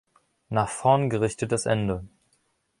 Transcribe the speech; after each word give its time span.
Nach 0.49 0.67
vorn 0.67 1.11
gerichtetes 1.11 1.67
Ende. 1.67 2.07